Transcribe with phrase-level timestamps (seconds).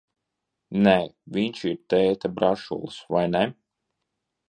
[0.87, 0.93] Nē,
[1.37, 3.47] viņš ir tēta brašulis, vai ne?